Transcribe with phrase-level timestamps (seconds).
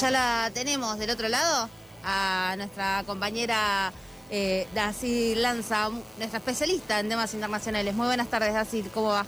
[0.00, 1.68] Ya la tenemos del otro lado
[2.04, 3.92] a nuestra compañera
[4.30, 5.88] eh, Dacy Lanza,
[6.18, 7.94] nuestra especialista en temas internacionales.
[7.94, 9.26] Muy buenas tardes, Dacy, ¿cómo va?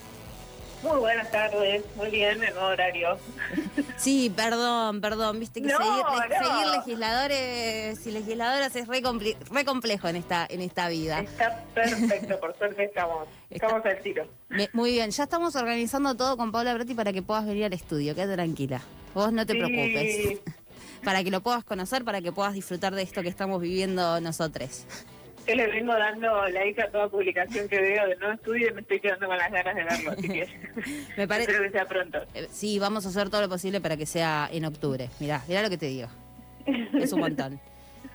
[0.83, 3.19] Muy buenas tardes, muy bien, en horario.
[3.99, 6.47] Sí, perdón, perdón, viste que No, seguir, no.
[6.49, 9.03] seguir legisladores y legisladoras es re,
[9.51, 11.21] re complejo en esta, en esta vida.
[11.21, 14.27] Está perfecto, por suerte estamos, Está- estamos al tiro.
[14.49, 17.73] Me- muy bien, ya estamos organizando todo con Paula Bretti para que puedas venir al
[17.75, 18.81] estudio, quédate tranquila.
[19.13, 19.59] Vos no te Sí.
[19.59, 20.41] preocupes.
[21.05, 24.85] Para que lo puedas conocer, para que puedas disfrutar de esto que estamos viviendo nosotros.
[25.47, 28.83] Yo le vengo dando like a toda publicación que veo de no estudio y me
[28.83, 30.49] estoy quedando con las ganas de verlo, así que
[31.17, 31.51] Me parece.
[31.53, 32.19] espero que sea pronto.
[32.35, 35.09] Eh, Sí, vamos a hacer todo lo posible para que sea en octubre.
[35.19, 36.09] Mirá, mirá lo que te digo.
[37.01, 37.59] Es un montón.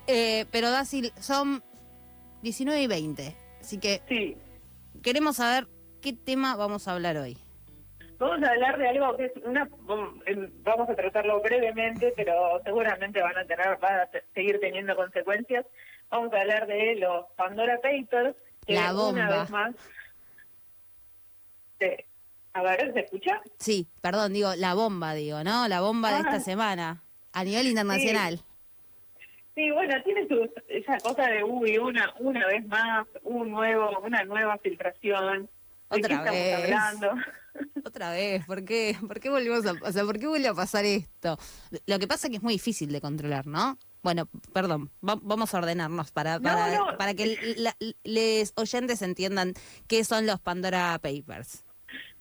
[0.08, 1.64] Eh, pero Dacy, son
[2.44, 3.36] 19 y 20.
[3.60, 4.38] Así que Sí,
[5.02, 5.68] queremos saber
[6.02, 7.38] qué tema vamos a hablar hoy.
[8.18, 9.68] Vamos a hablar de algo que es una...
[10.64, 15.66] Vamos a tratarlo brevemente, pero seguramente van a tener, van a seguir teniendo consecuencias.
[16.10, 19.10] Vamos a hablar de los Pandora Papers, que La bomba.
[19.12, 19.76] una vez más...
[21.80, 21.88] Sí.
[22.54, 23.42] A ver, ¿se escucha?
[23.60, 25.68] Sí, perdón, digo, la bomba, digo, ¿no?
[25.68, 26.40] La bomba de esta Ah.
[26.40, 27.02] semana.
[27.34, 28.40] A nivel internacional.
[29.56, 34.24] Sí, bueno, tiene su, esa cosa de, uy, una, una vez más, un nuevo, una
[34.24, 35.50] nueva filtración.
[35.90, 36.64] ¿De Otra vez.
[36.64, 37.12] hablando?
[37.86, 38.98] Otra vez, ¿por qué?
[39.08, 41.38] ¿Por qué volvemos a, o sea, por qué vuelve a pasar esto?
[41.86, 43.78] Lo que pasa es que es muy difícil de controlar, ¿no?
[44.04, 46.98] Bueno, perdón, va- vamos a ordenarnos para, No, para, no.
[46.98, 49.54] para que la- les oyentes entiendan
[49.88, 51.64] qué son los Pandora Papers.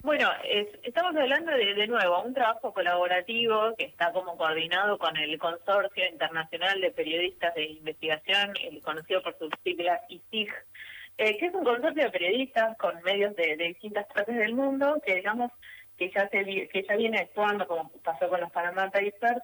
[0.02, 5.16] Bueno, es- estamos hablando de, de nuevo, un trabajo colaborativo que está como coordinado con
[5.16, 10.50] el Consorcio Internacional de Periodistas de Investigación, el conocido por sus siglas ISIG,
[11.18, 15.16] eh, que es un consorcio de periodistas con medios de, distintas partes del mundo que
[15.16, 15.52] digamos
[15.96, 19.42] que ya se que ya viene actuando como pasó con los Panama Papers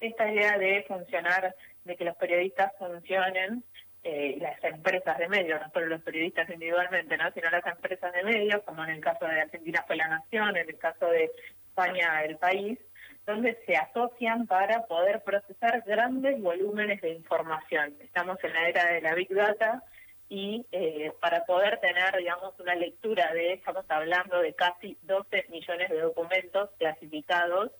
[0.00, 3.64] esta idea de funcionar de que los periodistas funcionen
[4.04, 8.22] eh, las empresas de medios no solo los periodistas individualmente no sino las empresas de
[8.22, 11.30] medios como en el caso de Argentina fue la Nación en el caso de
[11.68, 12.78] España el país
[13.26, 17.92] donde se asocian para poder procesar grandes volúmenes de información.
[18.00, 19.82] Estamos en la era de la big data
[20.28, 25.88] y eh, para poder tener, digamos, una lectura de, estamos hablando de casi 12 millones
[25.88, 27.70] de documentos clasificados,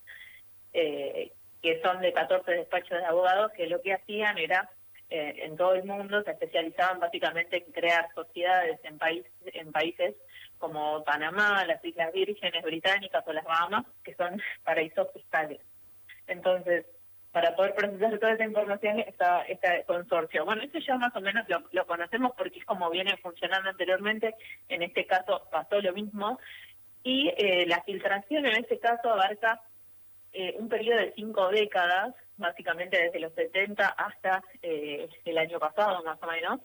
[0.73, 4.71] eh, que son de 14 despachos de abogados, que lo que hacían era,
[5.11, 10.15] eh, en todo el mundo, se especializaban básicamente en crear sociedades en, país, en países
[10.59, 15.61] como Panamá, las Islas Vírgenes Británicas o las Bahamas, que son paraísos fiscales.
[16.29, 16.87] Entonces,
[17.37, 20.47] para poder procesar toda esa información está este consorcio.
[20.47, 24.35] Bueno, eso ya más o menos lo, lo conocemos porque es como viene funcionando anteriormente.
[24.71, 26.41] En este caso pasó lo mismo.
[27.03, 29.61] Y eh, la filtración en este caso abarca
[30.33, 36.03] eh, un periodo de cinco décadas, básicamente desde los 70 hasta eh, el año pasado
[36.05, 36.61] más o menos,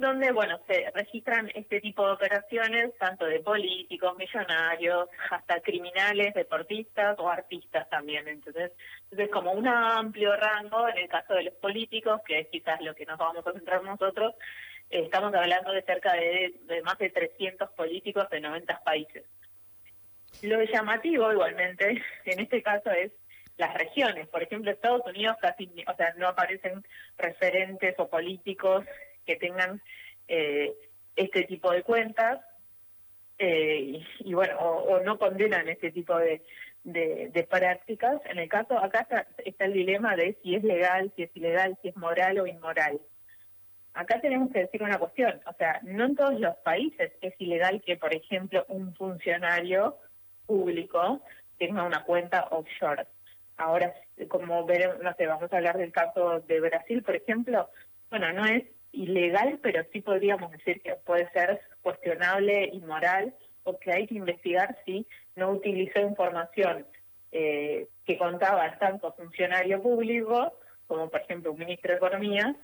[0.00, 7.18] donde, bueno, se registran este tipo de operaciones, tanto de políticos, millonarios, hasta criminales, deportistas
[7.18, 8.26] o artistas también.
[8.26, 8.72] Entonces,
[9.04, 12.94] entonces como un amplio rango, en el caso de los políticos, que es quizás lo
[12.94, 14.34] que nos vamos a centrar nosotros,
[14.88, 19.24] eh, estamos hablando de cerca de, de más de 300 políticos de 90 países.
[20.40, 23.12] Lo llamativo, igualmente, en este caso es
[23.58, 24.28] las regiones.
[24.28, 26.82] Por ejemplo, Estados Unidos casi, o sea, no aparecen
[27.18, 28.86] referentes o políticos
[29.30, 29.80] que tengan
[30.26, 30.74] eh,
[31.14, 32.40] este tipo de cuentas
[33.38, 36.42] eh, y, bueno, o, no condenan este tipo de
[37.48, 38.20] prácticas.
[38.26, 41.78] En el caso, acá está, está el dilema de si es legal, si es ilegal,
[41.80, 43.00] si es moral o inmoral.
[43.94, 47.82] Acá tenemos que decir una cuestión, o sea, no en todos los países es ilegal
[47.84, 49.96] que, por ejemplo, un funcionario
[50.46, 51.22] público
[51.58, 53.06] tenga una cuenta offshore.
[53.56, 53.94] Ahora,
[54.28, 57.68] como veremos, no sé, vamos a hablar del caso de Brasil, por ejemplo,
[58.10, 63.34] bueno, no es ilegal, pero sí podríamos decir que puede ser cuestionable, inmoral,
[63.64, 65.06] o que hay que investigar si
[65.36, 66.86] no utilizó información
[67.32, 72.56] eh, que contaba tanto funcionario público como, por ejemplo, un ministro de Economía,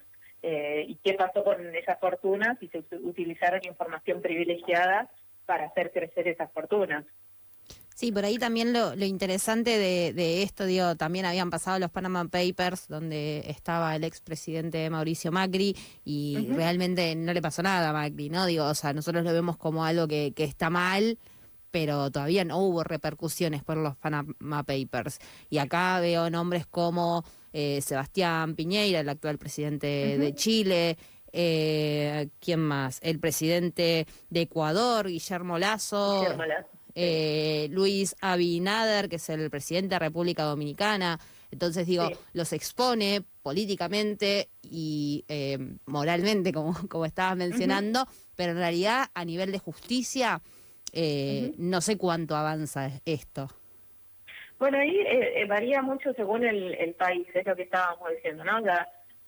[0.43, 5.08] eh, y qué pasó con esas fortunas y se ut- utilizaron información privilegiada
[5.46, 7.05] para hacer crecer esas fortunas.
[7.96, 11.90] Sí, por ahí también lo, lo interesante de, de esto, digo, también habían pasado los
[11.90, 17.93] Panama Papers, donde estaba el expresidente Mauricio Macri, y realmente no le pasó nada a
[17.94, 18.44] Macri, ¿no?
[18.44, 21.19] Digo, o sea, nosotros lo vemos como algo que, que está mal,
[21.70, 25.19] pero todavía no hubo repercusiones por los Panama Papers.
[25.49, 30.99] Y acá veo nombres como eh, Sebastián Piñeira, el actual presidente de Chile,
[31.32, 32.99] eh, ¿quién más?
[33.00, 36.20] El presidente de Ecuador, Guillermo Lazo.
[36.20, 36.75] Guillermo Lazo.
[36.96, 41.20] Eh, Luis Abinader, que es el presidente de República Dominicana.
[41.50, 49.06] Entonces digo, los expone políticamente y eh, moralmente, como, como estabas mencionando, pero en realidad
[49.14, 50.40] a nivel de justicia
[50.93, 53.49] eh, no sé cuánto avanza esto.
[54.58, 58.58] Bueno, ahí eh, varía mucho según el, país, es lo que estábamos diciendo, ¿no?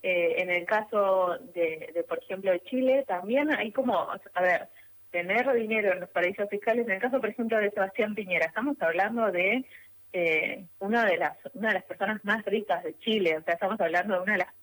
[0.00, 4.68] En el caso de, de, por ejemplo, de Chile, también hay como, a ver,
[5.10, 6.86] tener dinero en los paraísos fiscales.
[6.86, 9.64] En el caso, por ejemplo, de Sebastián Piñera, estamos hablando de
[10.12, 13.36] eh, una de las una de las personas más ricas de Chile.
[13.38, 14.54] O sea, estamos hablando de una de las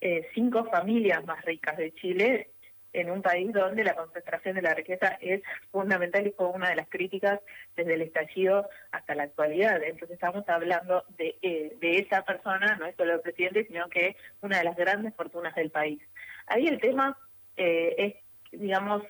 [0.00, 2.50] eh, cinco familias más ricas de Chile
[2.94, 5.42] en un país donde la concentración de la riqueza es
[5.72, 7.40] fundamental y fue una de las críticas
[7.76, 9.82] desde el estallido hasta la actualidad.
[9.82, 14.16] Entonces estamos hablando de, eh, de esa persona, no es solo el presidente, sino que
[14.42, 16.00] una de las grandes fortunas del país.
[16.46, 17.18] Ahí el tema
[17.56, 19.02] eh, es, digamos,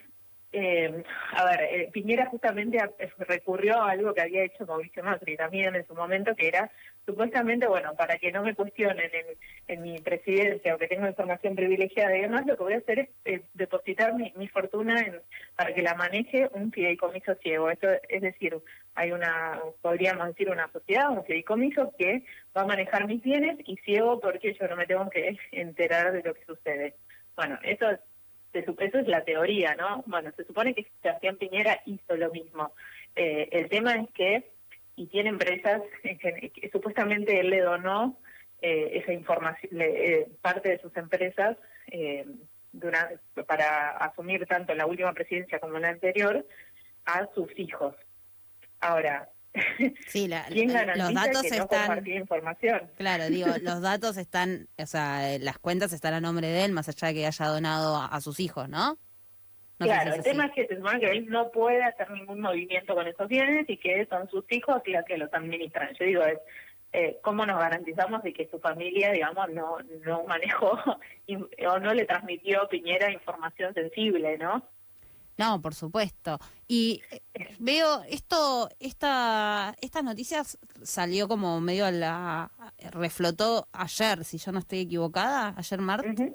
[0.56, 1.02] eh,
[1.32, 5.74] a ver, eh, Piñera justamente eh, recurrió a algo que había hecho Mauricio Macri también
[5.74, 6.70] en su momento, que era
[7.04, 9.10] supuestamente, bueno, para que no me cuestionen
[9.66, 13.10] en, mi presidencia o que tengo información privilegiada y demás, lo que voy a hacer
[13.24, 15.20] es depositar mi, fortuna en,
[15.56, 17.68] para que la maneje un fideicomiso ciego.
[17.68, 18.56] Eso es decir,
[18.94, 22.22] hay una, podríamos decir, una sociedad, un fideicomiso que
[22.56, 26.22] va a manejar mis bienes y ciego porque yo no me tengo que enterar de
[26.22, 26.94] lo que sucede.
[27.34, 27.98] Bueno, eso
[28.60, 30.02] es eso es la teoría, ¿no?
[30.06, 32.72] Bueno, se supone que Sebastián Piñera hizo lo mismo.
[33.16, 34.50] Eh, el tema es que,
[34.96, 38.18] y tiene empresas, que, supuestamente él le donó
[38.62, 41.56] eh, esa información, eh, parte de sus empresas,
[42.72, 46.44] durante, para asumir tanto la última presidencia como la anterior,
[47.04, 47.94] a sus hijos.
[48.80, 49.28] Ahora,
[50.08, 50.28] Sí,
[50.96, 52.06] los datos están.
[52.06, 52.90] información?
[52.96, 56.88] Claro, digo, los datos están, o sea, las cuentas están a nombre de él, más
[56.88, 58.98] allá de que haya donado a, sus hijos, ¿no?
[59.78, 63.06] claro, el tema es que se supone que él no puede hacer ningún movimiento con
[63.06, 65.90] esos bienes y que son sus hijos los que los administran.
[65.98, 66.38] Yo digo, es
[66.92, 70.78] eh, cómo nos garantizamos de que su familia, digamos, no, no manejó
[71.68, 74.66] o no le transmitió Piñera información sensible, ¿no?
[75.36, 76.38] No, por supuesto.
[76.68, 77.20] Y eh,
[77.58, 82.50] veo esto, esta, estas noticias salió como medio a la,
[82.92, 86.32] reflotó ayer, si yo no estoy equivocada, ayer martes.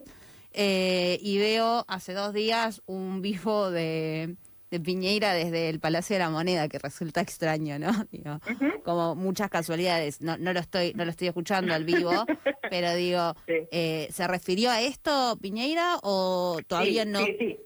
[0.51, 4.36] Eh, y veo hace dos días un vivo de,
[4.72, 7.92] de, Piñeira desde el Palacio de la Moneda, que resulta extraño, ¿no?
[8.12, 8.40] Digo,
[8.84, 10.22] Como muchas casualidades.
[10.22, 12.12] No, no lo estoy, no lo estoy escuchando al vivo,
[12.69, 17.24] pero digo, eh, ¿se refirió a esto Piñeira o todavía no?
[17.25, 17.60] Sí, sí.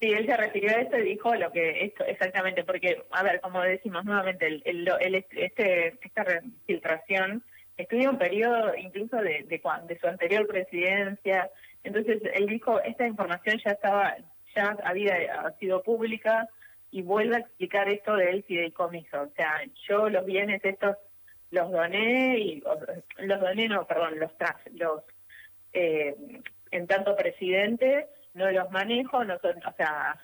[0.00, 3.38] Sí, él se refirió a esto y dijo lo que esto exactamente, porque, a ver,
[3.42, 6.24] como decimos nuevamente, el, el, este, esta
[6.66, 7.44] filtración
[7.76, 11.50] estudia un periodo incluso de, de, de, su anterior presidencia.
[11.84, 14.16] Entonces, él dijo, esta información ya estaba,
[14.56, 16.48] ya había sido pública
[16.90, 19.20] y vuelve a explicar esto del fideicomiso.
[19.20, 20.96] O sea, yo los bienes estos
[21.50, 22.62] los doné y
[23.18, 25.02] los doné, no, perdón, los tras, los
[25.74, 26.14] eh,
[26.70, 30.18] en tanto presidente no los manejo, no son, o sea,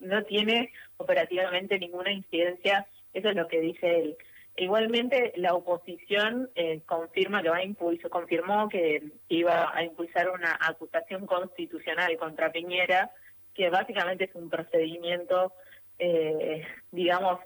[0.00, 4.16] no tiene operativamente ninguna incidencia, eso es lo que dice él.
[4.56, 10.58] Igualmente, la oposición eh, confirma que va a impulsar, confirmó que iba a impulsar una
[10.60, 13.10] acusación constitucional contra Piñera,
[13.54, 15.54] que básicamente es un procedimiento,
[15.98, 17.40] eh, digamos,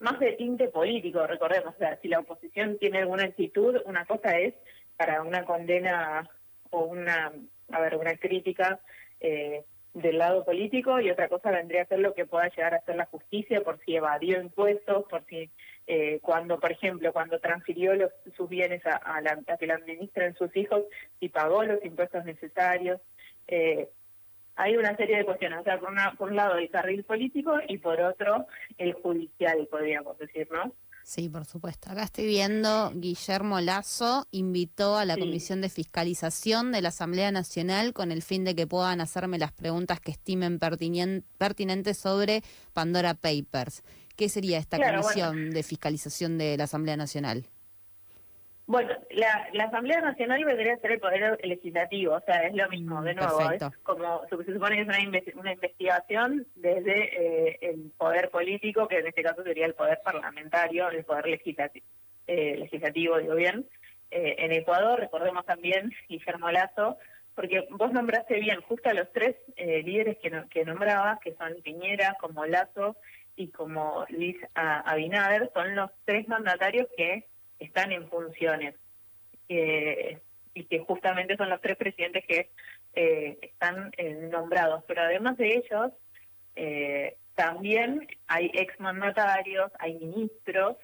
[0.00, 4.38] más de tinte político, recordemos, o sea, si la oposición tiene alguna actitud, una cosa
[4.38, 4.54] es
[4.96, 6.28] para una condena
[6.70, 7.32] o una,
[7.72, 8.80] a ver, una crítica
[9.20, 12.80] eh, del lado político y otra cosa vendría a ser lo que pueda llegar a
[12.82, 15.50] ser la justicia por si evadió impuestos, por si
[15.86, 20.34] eh, cuando, por ejemplo, cuando transfirió los, sus bienes a, la, a que la administren
[20.34, 20.84] sus hijos,
[21.18, 23.00] si pagó los impuestos necesarios.
[23.48, 23.88] Eh,
[24.54, 27.58] hay una serie de cuestiones, o sea, por, una, por un lado el carril político
[27.66, 28.46] y por otro
[28.78, 30.72] el judicial, podríamos decir, ¿no?
[31.02, 31.90] Sí, por supuesto.
[31.90, 37.92] Acá estoy viendo, Guillermo Lazo invitó a la Comisión de Fiscalización de la Asamblea Nacional
[37.92, 43.82] con el fin de que puedan hacerme las preguntas que estimen pertinentes sobre Pandora Papers.
[44.14, 47.48] ¿Qué sería esta Comisión de Fiscalización de la Asamblea Nacional?
[48.70, 53.02] Bueno, la, Asamblea Nacional vendría a ser el poder legislativo, o sea, es lo mismo,
[53.02, 58.30] de nuevo, es como se supone que es una, una investigación desde eh, el poder
[58.30, 61.84] político, que en este caso sería el poder parlamentario, el poder legislativo,
[62.28, 63.66] eh, legislativo digo bien.
[64.12, 66.96] Eh, en Ecuador, recordemos también Guillermo Lazo,
[67.34, 72.16] porque vos nombraste bien justo a los tres líderes que, que nombrabas, que son Piñera,
[72.20, 72.94] como Lazo
[73.34, 77.29] y como Luis Abinader, son los tres mandatarios que
[77.60, 78.74] están en funciones
[79.48, 80.18] eh,
[80.54, 82.50] y que justamente son los tres presidentes que
[82.94, 84.82] eh, están eh, nombrados.
[84.86, 85.92] Pero además de ellos,
[87.34, 90.76] también hay exmandatarios, hay ministros,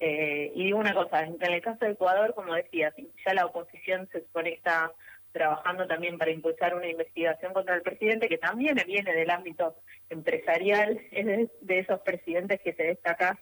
[0.00, 2.92] eh, y digo una cosa, en el caso de Ecuador, como decía,
[3.24, 4.90] ya la oposición se supone que está
[5.30, 9.76] trabajando también para impulsar una investigación contra el presidente, que también viene del ámbito
[10.10, 13.38] empresarial, es de esos presidentes que se destaca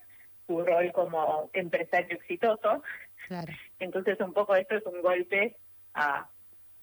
[0.51, 2.83] su rol como empresario exitoso.
[3.79, 5.55] Entonces, un poco esto es un golpe
[5.93, 6.27] a,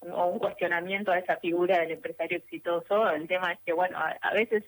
[0.00, 3.10] o un cuestionamiento a esa figura del empresario exitoso.
[3.10, 4.64] El tema es que, bueno, a veces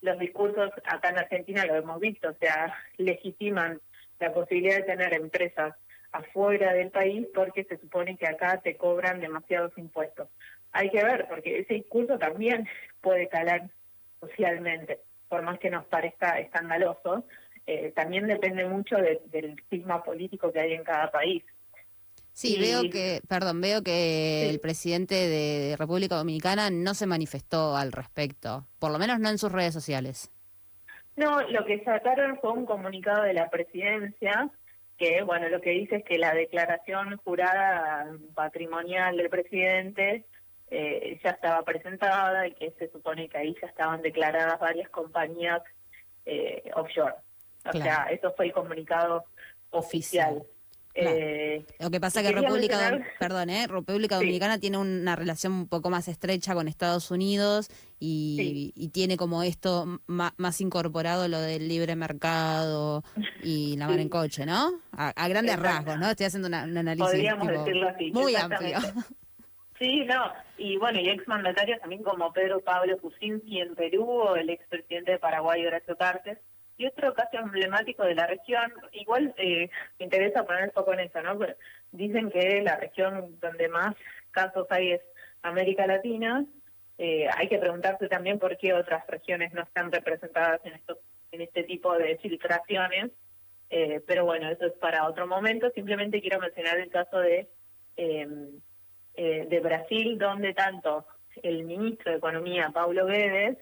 [0.00, 3.80] los discursos acá en Argentina lo hemos visto, o sea, legitiman
[4.18, 5.74] la posibilidad de tener empresas
[6.12, 10.28] afuera del país porque se supone que acá te cobran demasiados impuestos.
[10.72, 12.68] Hay que ver, porque ese discurso también
[13.00, 13.68] puede calar
[14.20, 17.24] socialmente, por más que nos parezca escandaloso,
[17.66, 21.44] eh, también depende mucho del clima político que hay en cada país.
[22.32, 27.92] Sí, veo que, perdón, veo que el presidente de República Dominicana no se manifestó al
[27.92, 30.30] respecto, por lo menos no en sus redes sociales.
[31.16, 34.50] No, lo que sacaron fue un comunicado de la presidencia
[34.96, 40.24] que, bueno, lo que dice es que la declaración jurada patrimonial del presidente
[40.70, 45.62] eh, ya estaba presentada y que se supone que ahí ya estaban declaradas varias compañías
[46.26, 47.14] eh, offshore.
[47.64, 49.24] O sea, eso fue el comunicado
[49.70, 50.42] oficial.
[50.94, 53.66] Eh, Lo que pasa es que República, perdón, ¿eh?
[53.68, 57.68] República Dominicana tiene una relación un poco más estrecha con Estados Unidos
[58.00, 63.04] y, tiene como esto más, incorporado lo del libre mercado
[63.42, 64.72] y la mar en coche, ¿no?
[64.92, 66.10] A, grandes rasgos, ¿no?
[66.10, 68.78] Estoy haciendo un análisis Podríamos decirlo así, muy amplio.
[69.78, 74.50] Sí, no, y bueno, y exmandatarios también como Pedro Pablo Kuczynski en Perú o el
[74.50, 76.36] expresidente de Paraguay Horacio Cartes
[76.80, 79.68] y otro caso emblemático de la región, igual eh,
[79.98, 81.38] me interesa poner el foco en eso, ¿no?
[81.92, 83.94] Dicen que la región donde más
[84.30, 85.02] casos hay es
[85.42, 86.46] América Latina.
[86.96, 90.96] Eh, hay que preguntarse también por qué otras regiones no están representadas en, estos,
[91.32, 93.10] en este tipo de filtraciones.
[93.68, 95.68] Eh, pero bueno, eso es para otro momento.
[95.74, 97.46] Simplemente quiero mencionar el caso de,
[97.98, 98.58] em,
[99.16, 101.04] de Brasil, donde tanto
[101.42, 103.58] el ministro de Economía, Paulo Guedes,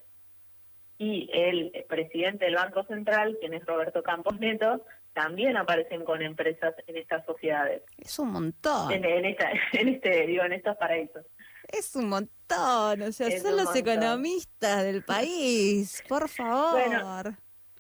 [0.99, 6.75] y el presidente del Banco Central, quien es Roberto Campos Neto, también aparecen con empresas
[6.87, 7.83] en estas sociedades.
[7.97, 8.93] Es un montón.
[8.93, 11.25] En, esta, en este, digo, en estos paraísos.
[11.69, 16.73] Es un montón, o sea, son los economistas del país, por favor.
[16.73, 17.37] Bueno,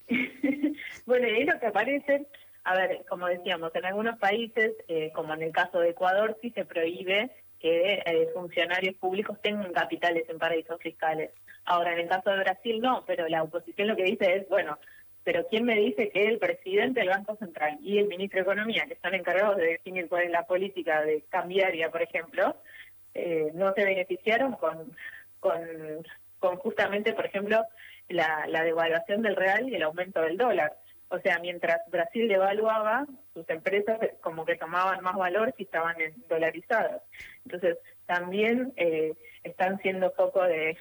[1.06, 2.26] bueno, y lo que aparece,
[2.64, 6.50] a ver, como decíamos, en algunos países, eh, como en el caso de Ecuador, sí
[6.50, 11.30] se prohíbe que eh, funcionarios públicos tengan capitales en paraísos fiscales.
[11.68, 14.78] Ahora, en el caso de Brasil no, pero la oposición lo que dice es, bueno,
[15.22, 18.86] pero ¿quién me dice que el presidente del Banco Central y el ministro de Economía,
[18.86, 22.56] que están encargados de definir cuál es la política de cambiaria, por ejemplo,
[23.12, 24.96] eh, no se beneficiaron con,
[25.40, 25.60] con,
[26.38, 27.62] con justamente, por ejemplo,
[28.08, 30.74] la, devaluación del real y el aumento del dólar?
[31.08, 35.96] O sea, mientras Brasil devaluaba, sus empresas como que tomaban más valor si estaban
[36.30, 37.02] dolarizadas.
[37.44, 39.12] Entonces, también eh,
[39.44, 40.78] están siendo foco de,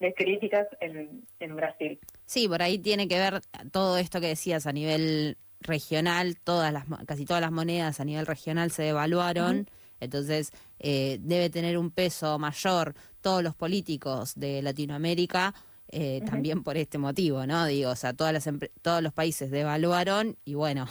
[0.00, 1.98] de, críticas en, en Brasil.
[2.26, 6.84] Sí, por ahí tiene que ver todo esto que decías a nivel regional, todas las
[7.06, 9.68] casi todas las monedas a nivel regional se devaluaron,
[10.00, 15.54] entonces eh, debe tener un peso mayor todos los políticos de Latinoamérica
[15.92, 17.66] eh, también por este motivo, ¿no?
[17.66, 18.48] Digo, o sea, todas las
[18.80, 20.86] todos los países devaluaron y bueno,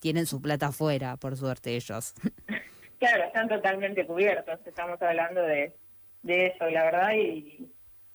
[0.00, 2.14] tienen su plata afuera, por suerte ellos.
[2.98, 5.74] Claro, están totalmente cubiertos, estamos hablando de,
[6.22, 7.68] de eso, la verdad, y,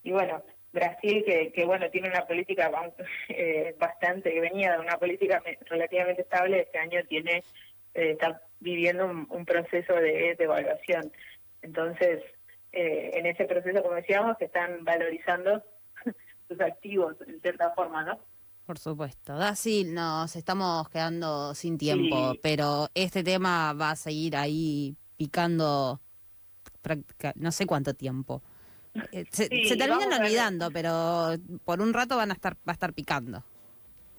[0.07, 2.71] y bueno, Brasil, que, que bueno, tiene una política
[3.29, 7.43] eh, bastante, que venía de una política relativamente estable, este año tiene,
[7.93, 11.11] eh, está viviendo un, proceso de devaluación.
[11.61, 12.23] Entonces,
[12.71, 15.61] eh, en ese proceso, como decíamos, se están valorizando
[16.47, 18.17] sus activos, en cierta forma, ¿no?
[18.65, 19.33] Por supuesto.
[19.55, 25.99] sí, nos estamos quedando sin tiempo, pero este tema va a seguir ahí picando
[27.35, 28.41] no sé cuánto tiempo.
[29.11, 31.35] Eh, se, terminan olvidando, pero
[31.65, 33.43] por un rato van a estar va a estar picando.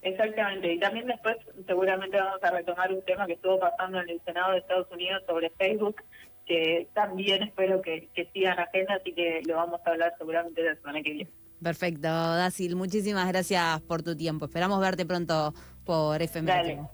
[0.03, 4.21] Exactamente, y también después seguramente vamos a retomar un tema que estuvo pasando en el
[4.25, 6.03] Senado de Estados Unidos sobre Facebook,
[6.47, 10.77] que también espero que, que sigan agenda, así que lo vamos a hablar seguramente la
[10.77, 11.31] semana que viene.
[11.63, 14.45] Perfecto, Dasil, muchísimas gracias por tu tiempo.
[14.45, 15.53] Esperamos verte pronto
[15.85, 16.87] por FM.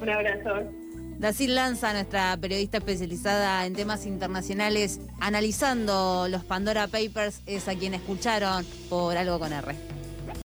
[0.00, 0.85] Un abrazo.
[1.18, 7.94] Dasil Lanza, nuestra periodista especializada en temas internacionales, analizando los Pandora Papers, es a quien
[7.94, 9.95] escucharon por algo con R.